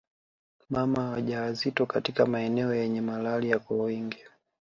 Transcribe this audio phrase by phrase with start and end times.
[0.69, 4.23] Mama wajawazito katika maeneo yenye malaria kwa wingi